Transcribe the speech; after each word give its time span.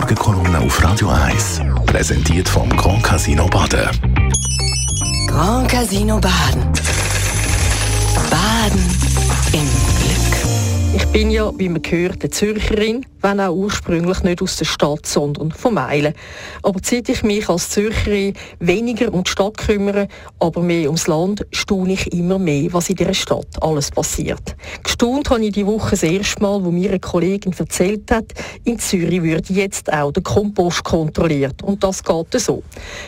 Morgenkolumne 0.00 0.60
auf 0.60 0.80
Radio 0.84 1.08
1. 1.08 1.60
Präsentiert 1.86 2.48
vom 2.48 2.68
Grand 2.68 3.02
Casino 3.02 3.48
Baden. 3.48 3.90
Grand 5.26 5.68
Casino 5.68 6.20
Baden. 6.20 6.62
Baden 8.30 8.80
im 9.52 9.68
Glück. 9.98 10.94
Ich 10.94 11.04
bin 11.08 11.32
ja, 11.32 11.50
wie 11.58 11.68
man 11.68 11.82
gehört, 11.82 12.22
eine 12.22 12.30
Zürcherin 12.30 13.04
wenn 13.20 13.40
auch 13.40 13.54
ursprünglich 13.54 14.22
nicht 14.22 14.42
aus 14.42 14.56
der 14.56 14.64
Stadt, 14.64 15.06
sondern 15.06 15.50
von 15.52 15.74
Meilen. 15.74 16.14
Aber 16.62 16.80
seit 16.82 17.08
ich 17.08 17.22
mich 17.22 17.48
als 17.48 17.70
Zürcherin 17.70 18.34
weniger 18.60 19.12
um 19.12 19.24
die 19.24 19.30
Stadt 19.30 19.58
kümmere, 19.58 20.08
aber 20.38 20.60
mehr 20.60 20.86
ums 20.86 21.06
Land, 21.06 21.46
staune 21.52 21.94
ich 21.94 22.12
immer 22.12 22.38
mehr, 22.38 22.72
was 22.72 22.90
in 22.90 22.96
dieser 22.96 23.14
Stadt 23.14 23.48
alles 23.60 23.90
passiert. 23.90 24.56
Gestaunt 24.82 25.30
habe 25.30 25.44
ich 25.44 25.52
die 25.52 25.66
Woche 25.66 25.90
das 25.90 26.02
erste 26.02 26.42
Mal, 26.42 26.62
wo 26.64 26.70
mir 26.70 26.90
eine 26.90 27.00
Kollegin 27.00 27.54
erzählt 27.58 28.10
hat, 28.10 28.26
in 28.64 28.78
Zürich 28.78 29.22
würde 29.22 29.52
jetzt 29.52 29.92
auch 29.92 30.12
der 30.12 30.22
Kompost 30.22 30.84
kontrolliert. 30.84 31.62
Und 31.62 31.82
das 31.82 32.02
geht 32.02 32.40
so. 32.40 32.62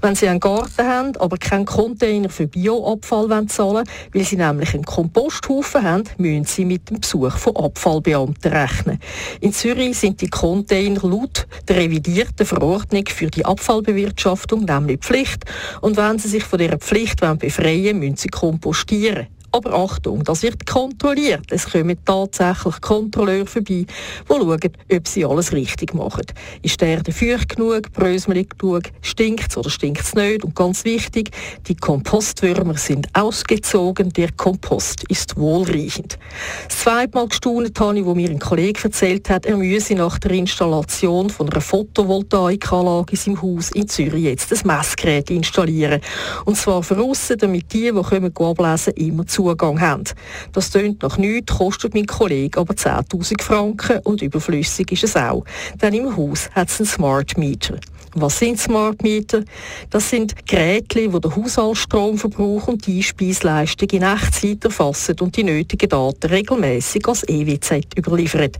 Wenn 0.00 0.14
Sie 0.14 0.28
einen 0.28 0.40
Garten 0.40 0.86
haben, 0.86 1.16
aber 1.16 1.36
keinen 1.36 1.64
Container 1.64 2.28
für 2.28 2.46
Bioabfall 2.46 3.46
zahlen 3.46 3.84
weil 4.12 4.24
Sie 4.24 4.36
nämlich 4.36 4.74
einen 4.74 4.84
Komposthaufen 4.84 5.82
haben, 5.82 6.04
müssen 6.18 6.44
Sie 6.44 6.64
mit 6.64 6.90
dem 6.90 7.00
Besuch 7.00 7.36
von 7.36 7.56
Abfallbeamten 7.56 8.52
rechnen. 8.52 9.00
In 9.40 9.52
Zürich 9.52 9.93
sind 9.94 10.20
die 10.20 10.28
Container 10.28 11.00
laut 11.02 11.46
der 11.68 11.76
revidierten 11.76 12.46
Verordnung 12.46 13.04
für 13.08 13.28
die 13.28 13.44
Abfallbewirtschaftung 13.44 14.64
nämlich 14.64 15.00
Pflicht. 15.00 15.44
Und 15.80 15.96
wenn 15.96 16.18
Sie 16.18 16.28
sich 16.28 16.44
von 16.44 16.58
dieser 16.58 16.78
Pflicht 16.78 17.20
befreien 17.38 17.84
wollen, 17.84 17.98
müssen 18.00 18.16
Sie 18.16 18.28
kompostieren. 18.28 19.28
Aber 19.54 19.72
Achtung, 19.72 20.24
das 20.24 20.42
wird 20.42 20.66
kontrolliert. 20.66 21.44
Es 21.50 21.70
kommen 21.70 21.96
tatsächlich 22.04 22.80
Kontrolleure 22.80 23.46
vorbei, 23.46 23.86
die 23.86 23.86
schauen, 24.26 24.60
ob 24.92 25.06
sie 25.06 25.24
alles 25.24 25.52
richtig 25.52 25.94
machen. 25.94 26.24
Ist 26.62 26.80
der 26.80 26.88
Erde 26.88 27.12
feucht 27.12 27.50
genug, 27.50 27.92
brösmelig 27.92 28.58
genug, 28.58 28.82
stinkt 29.00 29.50
es 29.52 29.56
oder 29.56 29.70
stinkt 29.70 30.02
es 30.02 30.14
nicht? 30.16 30.42
Und 30.42 30.56
ganz 30.56 30.84
wichtig, 30.84 31.30
die 31.68 31.76
Kompostwürmer 31.76 32.76
sind 32.76 33.06
ausgezogen, 33.12 34.12
der 34.12 34.32
Kompost 34.32 35.04
ist 35.08 35.36
wohlriechend. 35.36 36.18
Das 36.66 36.78
zweite 36.78 37.16
Mal 37.16 37.28
gestaunt 37.28 37.78
habe 37.78 37.96
ich, 37.96 38.04
wo 38.04 38.16
mir 38.16 38.30
ein 38.30 38.40
Kollege 38.40 38.82
erzählt 38.82 39.30
hat, 39.30 39.46
er 39.46 39.56
müsse 39.56 39.94
nach 39.94 40.18
der 40.18 40.32
Installation 40.32 41.30
von 41.30 41.48
einer 41.48 41.60
Photovoltaikanlage 41.60 43.12
in 43.12 43.16
seinem 43.16 43.40
Haus 43.42 43.70
in 43.70 43.86
Zürich 43.86 44.24
jetzt 44.24 44.52
ein 44.52 44.66
Messgerät 44.66 45.30
installieren. 45.30 46.00
Und 46.44 46.56
zwar 46.56 46.82
für 46.82 46.96
damit 47.38 47.72
die, 47.72 47.92
die 47.92 48.02
kommen 48.02 48.36
ablesen, 48.36 48.94
immer 48.94 49.24
zu 49.28 49.43
Zugang 49.44 49.80
haben. 49.80 50.04
Das 50.52 50.70
tönt 50.70 51.02
nach 51.02 51.18
nichts, 51.18 51.56
kostet 51.56 51.94
mein 51.94 52.06
Kollege 52.06 52.58
aber 52.58 52.74
10'000 52.74 53.42
Franken 53.42 54.00
und 54.04 54.22
überflüssig 54.22 54.90
ist 54.92 55.04
es 55.04 55.16
auch. 55.16 55.44
Denn 55.80 55.94
im 55.94 56.16
Haus 56.16 56.48
hat 56.52 56.68
es 56.68 56.80
einen 56.80 56.88
Smart 56.88 57.36
Meter. 57.36 57.78
Was 58.16 58.38
sind 58.38 58.60
Smart 58.60 59.02
Meter? 59.02 59.42
Das 59.90 60.08
sind 60.08 60.46
Geräte, 60.46 61.00
die 61.00 61.08
den 61.08 61.36
Haushaltsstromverbrauch 61.36 62.68
und 62.68 62.86
die 62.86 62.98
Einspeisleistung 62.98 63.90
in 63.90 64.02
Echtzeit 64.02 64.64
erfassen 64.64 65.16
und 65.18 65.36
die 65.36 65.42
nötigen 65.42 65.88
Daten 65.88 66.28
regelmäßig 66.28 67.08
als 67.08 67.28
EWZ 67.28 67.98
überliefern. 67.98 68.52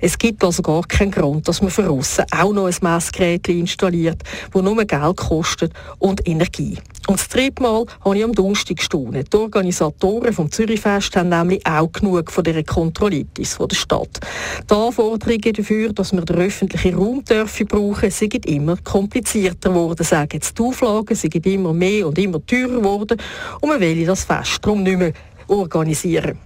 Es 0.00 0.16
gibt 0.16 0.42
also 0.42 0.62
gar 0.62 0.82
keinen 0.84 1.10
Grund, 1.10 1.46
dass 1.46 1.60
man 1.60 1.70
für 1.70 1.90
aussen 1.90 2.24
auch 2.30 2.54
noch 2.54 2.66
ein 2.66 2.74
Messgerät 2.80 3.46
installiert, 3.48 4.22
das 4.50 4.62
nur 4.62 4.82
Geld 4.82 5.16
kostet 5.18 5.74
und 5.98 6.26
Energie. 6.26 6.78
Und 7.08 7.18
das 7.18 7.28
dritte 7.28 7.62
Mal 7.62 7.84
habe 8.04 8.16
ich 8.16 8.24
am 8.24 8.32
Donnerstag 8.32 8.76
gestaunt. 8.76 9.32
Die 9.32 9.36
Organisatoren 9.36 10.32
vom 10.32 10.50
Zürichfest 10.50 11.16
haben 11.16 11.30
nämlich 11.30 11.66
auch 11.66 11.90
genug 11.90 12.30
von 12.30 12.44
dieser 12.44 12.62
Kontrollitis 12.62 13.54
von 13.54 13.68
der 13.68 13.76
Stadt. 13.76 14.20
Die 14.70 14.74
Anforderungen 14.74 15.52
dafür, 15.52 15.92
dass 15.92 16.12
wir 16.12 16.22
den 16.22 16.36
öffentlichen 16.36 16.94
Raum 16.94 17.24
dürfen 17.24 17.66
brauchen, 17.66 18.10
sind 18.10 18.46
immer 18.46 18.76
komplizierter 18.76 19.70
geworden, 19.70 20.04
sagen 20.04 20.30
jetzt 20.34 20.56
die 20.56 20.62
Auflagen, 20.62 21.16
sind 21.16 21.34
immer 21.44 21.72
mehr 21.72 22.06
und 22.06 22.18
immer 22.18 22.44
teurer 22.46 22.68
geworden 22.68 23.18
und 23.60 23.68
man 23.68 23.80
will 23.80 24.06
das 24.06 24.24
Fest 24.24 24.60
darum 24.62 24.84
nicht 24.84 24.98
mehr 24.98 25.12
organisieren. 25.48 26.38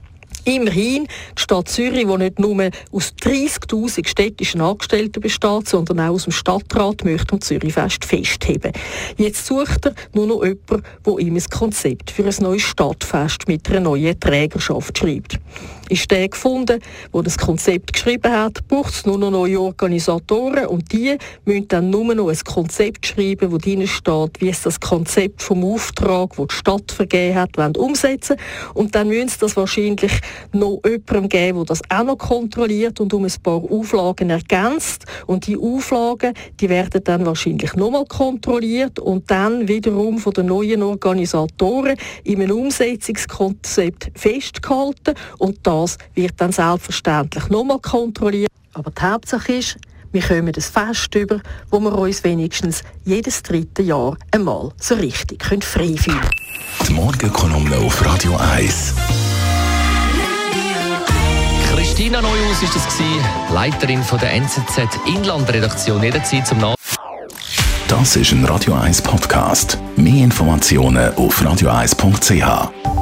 Immerhin, 0.46 1.08
die 1.36 1.42
Stadt 1.42 1.68
Zürich, 1.68 2.06
die 2.06 2.16
nicht 2.16 2.38
nur 2.38 2.70
aus 2.92 3.12
30'000 3.20 4.06
städtischen 4.06 4.60
Angestellten 4.60 5.20
besteht, 5.20 5.68
sondern 5.68 5.98
auch 5.98 6.14
aus 6.14 6.22
dem 6.22 6.32
Stadtrat, 6.32 7.04
möchte 7.04 7.32
am 7.32 7.40
Zürichfest 7.40 8.04
festheben. 8.04 8.70
Jetzt 9.16 9.44
sucht 9.44 9.86
er 9.86 9.94
nur 10.14 10.28
noch 10.28 10.44
jemanden, 10.44 10.84
der 11.04 11.18
ihm 11.18 11.34
ein 11.34 11.44
Konzept 11.50 12.12
für 12.12 12.24
ein 12.24 12.34
neues 12.38 12.62
Stadtfest 12.62 13.48
mit 13.48 13.68
einer 13.68 13.80
neuen 13.80 14.20
Trägerschaft 14.20 14.96
schreibt. 14.96 15.40
Ist 15.88 16.10
der 16.10 16.28
gefunden, 16.28 16.80
der 17.14 17.22
das 17.22 17.38
Konzept 17.38 17.92
geschrieben 17.92 18.32
hat, 18.32 18.66
braucht 18.66 18.92
es 18.92 19.06
nur 19.06 19.18
noch 19.18 19.30
neue 19.30 19.60
Organisatoren 19.60 20.66
und 20.66 20.90
die 20.92 21.16
müssen 21.44 21.68
dann 21.68 21.90
nur 21.90 22.12
noch 22.12 22.28
ein 22.28 22.38
Konzept 22.44 23.06
schreiben, 23.06 23.52
wo 23.52 23.58
drin 23.58 23.86
steht, 23.86 24.40
wie 24.40 24.48
es 24.48 24.62
das 24.62 24.80
Konzept 24.80 25.42
vom 25.42 25.64
Auftrag, 25.64 26.30
das 26.36 26.46
die 26.48 26.54
Stadt 26.54 26.90
vergeben 26.90 27.36
hat, 27.36 27.56
wollen 27.56 27.76
umsetzen 27.76 28.36
und 28.74 28.96
dann 28.96 29.08
müssen 29.08 29.28
sie 29.28 29.38
das 29.38 29.56
wahrscheinlich 29.56 30.20
noch 30.52 30.80
jemandem 30.84 31.28
geben, 31.28 31.58
der 31.58 31.64
das 31.66 31.82
auch 31.88 32.04
noch 32.04 32.18
kontrolliert 32.18 33.00
und 33.00 33.12
um 33.14 33.24
ein 33.24 33.32
paar 33.42 33.62
Auflagen 33.70 34.30
ergänzt. 34.30 35.04
Und 35.26 35.46
die 35.46 35.56
Auflagen, 35.56 36.34
die 36.60 36.68
werden 36.68 37.02
dann 37.04 37.26
wahrscheinlich 37.26 37.74
nochmal 37.74 38.04
kontrolliert 38.06 38.98
und 38.98 39.30
dann 39.30 39.68
wiederum 39.68 40.18
von 40.18 40.32
den 40.32 40.46
neuen 40.46 40.82
Organisatoren 40.82 41.96
in 42.24 42.42
einem 42.42 42.56
Umsetzungskonzept 42.56 44.10
festgehalten. 44.14 45.14
Und 45.38 45.58
das 45.62 45.98
wird 46.14 46.34
dann 46.38 46.52
selbstverständlich 46.52 47.48
nochmal 47.48 47.80
kontrolliert. 47.80 48.50
Aber 48.74 48.90
die 48.90 49.02
Hauptsache 49.02 49.52
ist, 49.54 49.78
wir 50.12 50.22
kommen 50.22 50.52
das 50.52 50.68
Fest 50.68 51.14
über, 51.14 51.40
wo 51.70 51.80
wir 51.80 51.92
uns 51.92 52.24
wenigstens 52.24 52.82
jedes 53.04 53.42
dritte 53.42 53.82
Jahr 53.82 54.16
einmal 54.30 54.72
so 54.80 54.94
richtig 54.94 55.44
frei 55.44 55.60
fühlen 55.60 55.96
können. 55.96 56.30
Die 56.88 56.92
Morgenkolumne 56.94 57.76
auf 57.78 58.04
Radio 58.04 58.36
1. 58.36 58.94
Christina 62.06 62.22
Neuhaus 62.22 62.62
ist 62.62 62.72
das 62.72 62.86
gewesen, 62.86 63.24
Leiterin 63.52 64.00
von 64.00 64.20
der 64.20 64.32
NZZ 64.34 64.78
Inlandredaktion. 65.06 66.00
Jederzeit 66.00 66.46
zum 66.46 66.58
Nach. 66.58 66.76
Das 67.88 68.14
ist 68.14 68.30
ein 68.30 68.44
Radio 68.44 68.74
1 68.74 69.02
Podcast. 69.02 69.76
Mehr 69.96 70.22
Informationen 70.22 71.12
auf 71.16 71.42
radio1.ch. 71.42 72.95